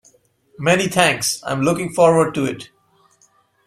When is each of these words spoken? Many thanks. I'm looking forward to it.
Many 0.57 0.87
thanks. 0.87 1.43
I'm 1.45 1.61
looking 1.61 1.93
forward 1.93 2.33
to 2.33 2.45
it. 2.45 2.69